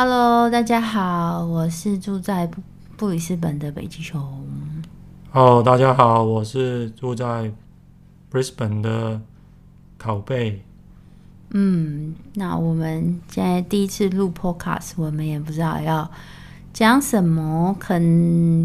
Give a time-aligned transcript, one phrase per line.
[0.00, 2.62] Hello，大家好，我是住在布
[2.96, 4.22] 布里斯本的北极熊。
[5.32, 7.50] Hello，大家好，我是住在
[8.30, 9.20] Brisbane 的
[10.00, 10.62] 拷贝。
[11.50, 16.08] 嗯，那我们现在第一次录 Podcast，我们也不知道要
[16.72, 17.94] 讲什么，可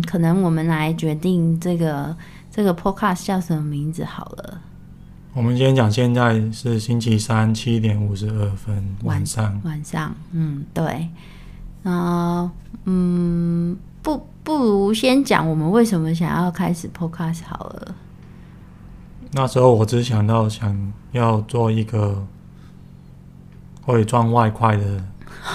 [0.06, 2.16] 可能我们来决定这个
[2.52, 4.62] 这个 Podcast 叫什么名字好了。
[5.36, 9.60] 我们先讲，现在是星期三七点五十二分晚上。
[9.64, 11.10] 晚上，嗯，对。
[11.84, 12.52] 啊，
[12.86, 17.96] 嗯，不，不如先讲我们为什么想要开始 Podcast 好了。
[19.32, 22.26] 那时候我只想到想要做一个
[23.82, 25.04] 会赚外快的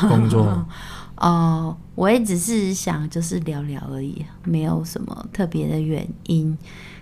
[0.08, 0.66] 工作。
[1.18, 6.58] 哦，我也只是想就是聊聊而已，没有什么特别的原因。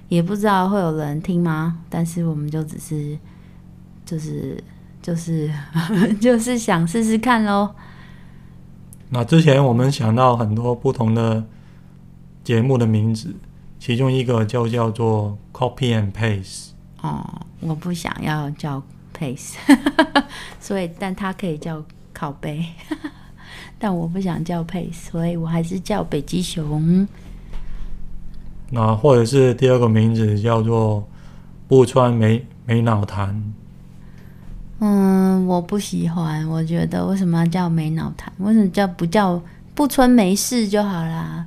[0.09, 1.79] 也不知道会有人听吗？
[1.89, 3.19] 但是我们就只是，
[4.05, 4.63] 就是，
[5.03, 5.51] 就是，
[6.21, 7.75] 就是想试试看喽。
[9.11, 11.45] 那之前我们想到很多不同的
[12.43, 13.35] 节目的名字，
[13.79, 16.71] 其中一个就叫做 Copy and Paste。
[17.03, 18.83] 哦，我不想要叫
[19.17, 19.55] Paste，
[20.61, 21.85] 所以但它可以叫
[22.17, 22.67] 拷贝，
[23.79, 27.07] 但我不想叫 Paste，所以我还是叫北极熊。
[28.71, 31.07] 那或者是第二个名字叫做
[31.69, 33.55] 不穿没没脑谈。
[34.79, 36.47] 嗯，我不喜欢。
[36.49, 38.33] 我觉得为什么要叫没脑谈？
[38.39, 39.41] 为什么叫不叫
[39.75, 41.47] 不穿没事就好啦？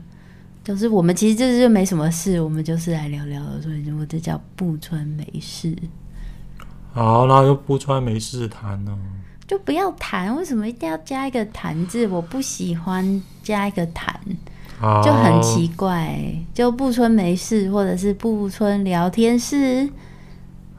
[0.64, 5.76] 就是我们其实就是没什么事，我们就是来聊聊的，所以我就叫不穿没事。
[6.94, 8.98] 好，那就不穿没事谈呢？
[9.48, 10.36] 就不要谈。
[10.36, 12.08] 为什么一定要加一个谈字？
[12.08, 14.20] 我不喜欢加一个谈。
[15.04, 16.18] 就很奇怪，
[16.54, 19.90] 就布村没事，或者是布村聊天室。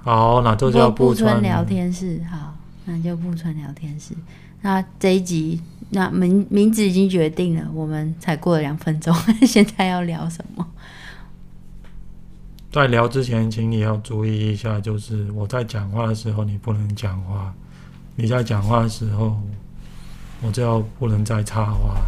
[0.03, 2.23] 好，那就叫布村聊天室。
[2.31, 2.55] 好，
[2.87, 4.15] 那就布村聊天室。
[4.63, 9.15] 那这一集，那名名字已经决定了，我们才过了两分钟，
[9.47, 10.67] 现在要聊什么？
[12.73, 17.53] 在聊之前，请你要注意一下，就是我在讲话的时候，你不能讲话；
[18.17, 19.37] 你在讲话的时候，
[20.41, 22.01] 我就要不能再插话.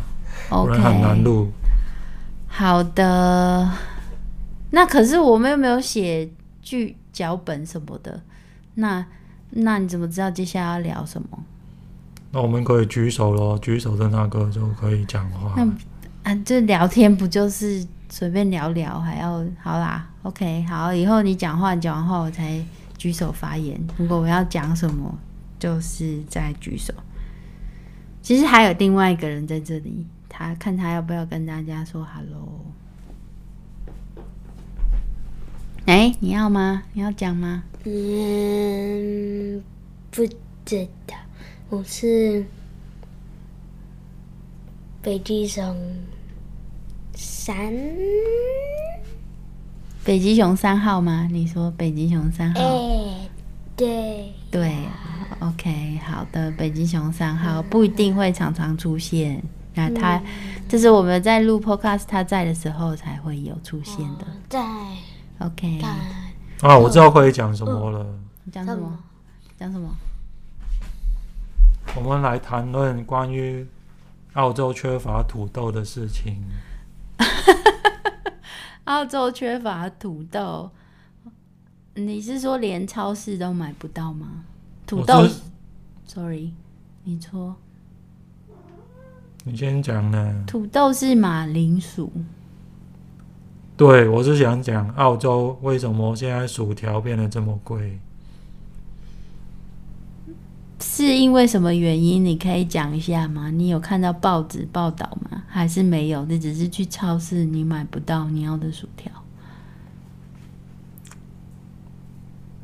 [0.48, 1.50] 不然很难录。
[2.54, 3.72] 好的，
[4.70, 6.28] 那可是我们又没有写
[6.60, 8.20] 剧脚本什么的，
[8.74, 9.04] 那
[9.50, 11.28] 那你怎么知道接下来要聊什么？
[12.30, 15.54] 那我们可以举手咯，举手的那个就可以讲话。
[15.56, 22.62] 那啊，这聊天不就是随便聊聊，还要好啦？OK，好，以后你讲话，你讲完话我才
[22.98, 23.80] 举手发言。
[23.96, 25.18] 如果我要讲什么，
[25.58, 26.92] 就是再举手。
[28.20, 30.06] 其实还有另外一个人在这里。
[30.34, 32.64] 他看他要不要跟大家说 “hello”？
[35.84, 36.84] 哎、欸，你要吗？
[36.94, 37.64] 你要讲吗？
[37.84, 39.62] 嗯，
[40.10, 40.26] 不
[40.64, 41.14] 知道。
[41.68, 42.46] 我是
[45.02, 45.76] 北极熊
[47.14, 47.70] 三，
[50.02, 51.28] 北极熊三号吗？
[51.30, 52.60] 你说北极熊三号？
[52.60, 53.30] 哎、欸，
[53.76, 54.74] 对，对
[55.40, 59.42] ，OK，好的，北极熊三号不一定会常常出现。
[59.74, 60.22] 那他，
[60.68, 64.26] 这、是我们在录 Podcast，他在的时候才会有出现的。
[64.48, 64.60] 在、
[65.38, 65.80] 哦、OK。
[66.60, 68.06] 啊，我知道可以讲什么了。
[68.44, 68.98] 你讲什么？
[69.58, 69.88] 讲什么？
[71.96, 73.66] 我们来谈论关于
[74.34, 76.42] 澳洲缺乏土豆的事情。
[78.84, 80.70] 澳洲缺乏土豆，
[81.94, 84.44] 你是说连超市都买不到吗？
[84.86, 85.26] 土豆
[86.06, 86.52] ，Sorry，
[87.04, 87.56] 你说。
[89.44, 90.44] 你先讲呢。
[90.46, 92.12] 土豆是马铃薯。
[93.76, 97.98] 对，我是想讲澳洲为什么现在薯条变得这么贵？
[100.78, 102.24] 是因为什么原因？
[102.24, 103.50] 你可以讲一下吗？
[103.50, 105.42] 你有看到报纸报道吗？
[105.48, 106.24] 还是没有？
[106.26, 109.10] 你只是去超市，你买不到你要的薯条。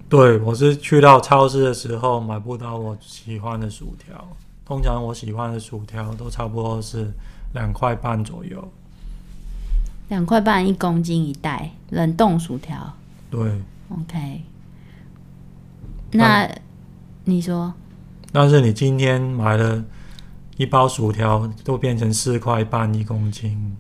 [0.09, 4.37] 对，我是去到超市的时候买不到我喜欢的薯条。
[4.69, 7.11] 通常我喜欢的薯条都差不多是
[7.55, 8.71] 两块半左右，
[10.09, 12.95] 两块半一公斤一袋冷冻薯条。
[13.31, 14.43] 对，OK。
[16.13, 16.47] 那
[17.25, 17.73] 你说？
[18.31, 19.83] 但是你今天买了
[20.59, 23.75] 一包薯条，都变成四块半一公斤。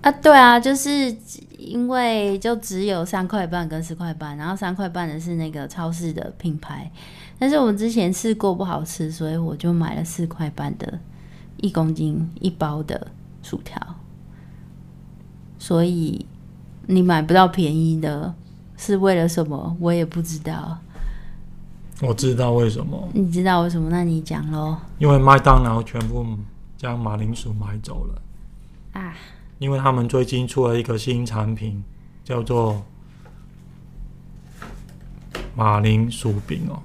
[0.00, 1.14] 啊，对啊，就是
[1.58, 6.90] 因为就只有三块半跟四块半，然后三块半的是那个超市的品牌。
[7.36, 10.98] 但是我们之前试过不好吃，所以我就买了四块半的，
[11.56, 13.08] 一公斤一包的
[13.42, 13.76] 薯条。
[15.58, 16.24] 所以
[16.86, 18.32] 你买不到便宜的，
[18.76, 19.76] 是为了什么？
[19.80, 20.78] 我也不知道。
[22.00, 23.08] 我知道为什么。
[23.12, 23.90] 你知道为什么？
[23.90, 24.76] 那你讲喽。
[24.98, 26.24] 因为麦当劳全部
[26.76, 28.22] 将马铃薯买走了
[28.92, 29.12] 啊！
[29.58, 31.82] 因为他们最近出了一个新产品，
[32.24, 32.82] 叫做
[35.56, 36.82] 马铃薯饼哦。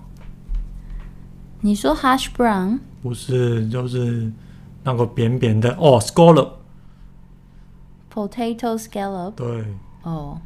[1.62, 2.80] 你说 hash brown？
[3.02, 4.32] 不是，就是
[4.84, 9.32] 那个扁扁的哦，scallop，potato scallop。
[9.32, 9.66] 对。
[10.02, 10.42] 哦，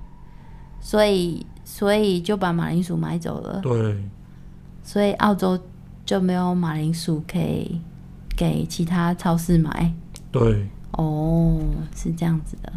[0.79, 3.62] 所以所以就把马铃薯买走了。
[3.62, 4.03] 对。
[4.83, 5.57] 所以澳洲
[6.06, 7.81] 就没有马铃薯可以
[8.35, 9.94] 给其他超市买。
[10.31, 10.68] 对。
[10.92, 11.60] 哦，
[11.95, 12.74] 是这样子的。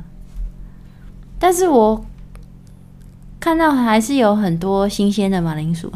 [1.38, 2.04] 但是我
[3.38, 5.90] 看到还是有很多新鲜的马铃薯。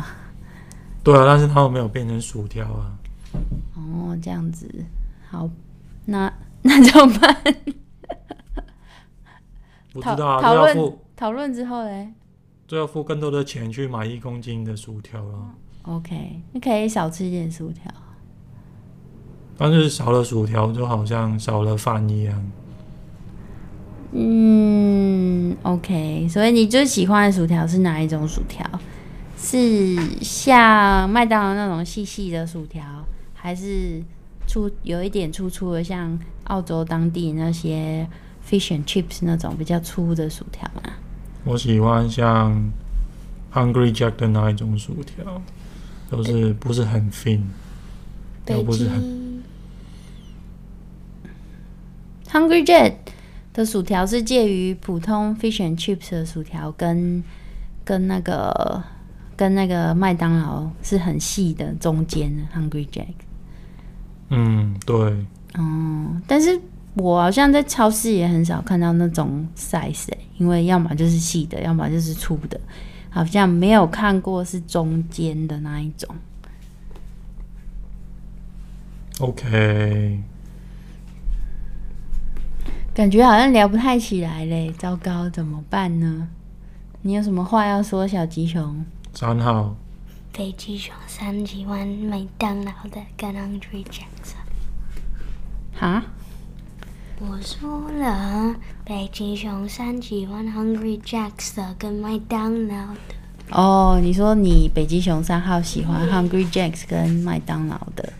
[1.03, 2.99] 对啊，但是他们没有变成薯条啊。
[3.75, 4.67] 哦，这样子，
[5.29, 5.51] 好，
[6.07, 6.33] 那
[6.63, 7.37] 那怎么办？
[9.93, 12.13] 不知道啊，讨论付讨论之后嘞，
[12.67, 15.51] 就要付更多的钱去买一公斤的薯条了。
[15.83, 17.93] OK，你可以少吃一点薯条，
[19.57, 22.53] 但是少了薯条就好像少了饭一样。
[24.13, 28.65] 嗯，OK，所以你最喜欢的薯条是哪一种薯条？
[29.37, 32.83] 是像麦当劳那种细细的薯条，
[33.35, 34.03] 还是
[34.47, 38.09] 粗有一点粗粗的，像澳洲当地那些
[38.49, 40.97] fish and chips 那种比较粗的薯条啊？
[41.45, 42.73] 我喜欢像
[43.53, 45.43] Hungry Jack 的那一种薯条，
[46.11, 47.41] 就是不是很 thin，
[48.47, 49.24] 又不是很。
[52.35, 52.95] Hungry Jack
[53.55, 57.25] 的薯条是介于普通 fish and chips 的薯条跟
[57.83, 58.83] 跟那个。
[59.37, 63.15] 跟那个麦当劳是很细的中间的 Hungry Jack。
[64.29, 64.97] 嗯，对。
[64.97, 66.57] 哦、嗯，但是
[66.95, 72.61] 我好像在超市也很少看到那种 size，欸，因为要么就是细的，要么就是粗的，
[73.11, 76.09] 好像没有看过是中间的那一种。
[79.19, 80.23] OK。
[82.95, 86.29] 感觉好像聊不太起来嘞，糟糕，怎么办呢？
[87.03, 88.85] 你有什么话要说，小鸡熊？
[89.13, 89.75] 三号，
[90.33, 94.35] 北极熊三喜欢麦当劳的跟 Hungry Jacks。
[95.75, 96.05] 哈？
[97.19, 98.55] 我说了，
[98.85, 103.51] 北极熊三喜欢 Hungry Jacks 的跟麦当劳的。
[103.51, 108.13] 哦，你说你北极熊三号喜欢 Hungry Jacks 跟麦当劳的？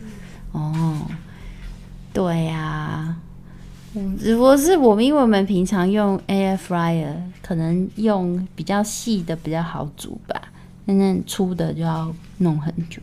[0.51, 0.99] 哦，
[2.11, 3.14] 对呀、啊。
[4.19, 10.41] 只不过是我们，因为我们平常用 Air Fryer，可能用比较细的比较好煮吧。
[10.85, 13.01] 但那粗的就要弄很久。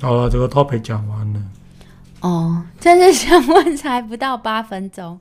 [0.00, 1.42] 好了，这个 topic 讲完了。
[2.22, 5.20] 哦，但是想问才不到八分钟，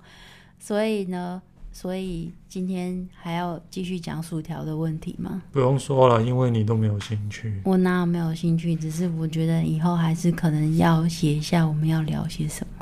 [0.59, 1.41] 所以呢，
[1.71, 5.41] 所以今天还要继续讲薯条的问题吗？
[5.51, 7.61] 不用说了，因为你都没有兴趣。
[7.63, 8.75] 我哪有没有兴趣？
[8.75, 12.80] 只是我觉得以后还是可能要写一下我们要聊些什么，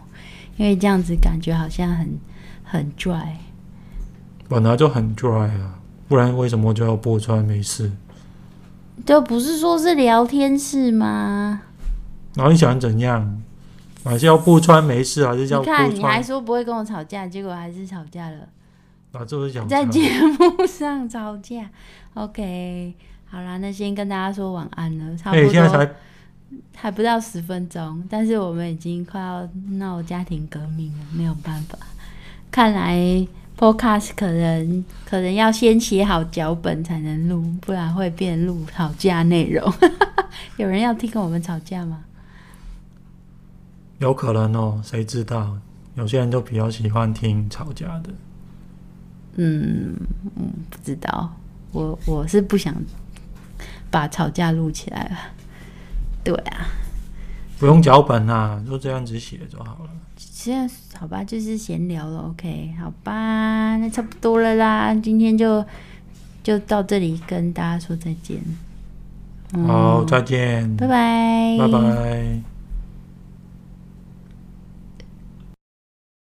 [0.60, 2.20] 因为这样子感觉好像很
[2.66, 3.30] 很 dry。
[4.50, 5.80] 本来就很 dry 啊。
[6.10, 7.90] 不然为什么就要不穿没事？
[9.06, 11.62] 就不是说是聊天室吗？
[12.36, 13.42] 然后你想怎样？
[14.04, 15.60] 还是要不穿没事，还是要？
[15.60, 18.38] 你看，你还说不会跟我吵架，结果还是吵架了。
[19.12, 21.70] 啊，这是讲在节目上吵架。
[22.16, 22.96] OK，
[23.26, 25.16] 好啦，那先跟大家说晚安了。
[25.16, 25.94] 差不多，现在才
[26.76, 31.78] 还不到十分钟，但是我们已经快要闹家庭革命了，没有办法。
[32.52, 33.28] 看来。
[33.60, 39.74] Podcast 可能可能要先写好脚本才能录，不然会变录吵架内容。
[40.56, 42.06] 有人要听跟我们吵架吗？
[44.00, 45.58] 有可能哦，谁知道？
[45.96, 48.10] 有些人就比较喜欢听吵架的。
[49.36, 49.94] 嗯
[50.38, 51.30] 嗯，不知道。
[51.74, 52.74] 我我是不想
[53.92, 55.18] 把吵架录起来了。
[56.36, 56.68] 对啊，
[57.60, 59.90] 不用脚本啊，就这样子写就好了。
[60.18, 65.66] 现在好吧，就是闲聊了，OK，好吧，那差不多了啦，今天就
[66.44, 68.38] 就到这里跟大家说再见。
[69.66, 72.59] 好，再见，拜拜，拜拜。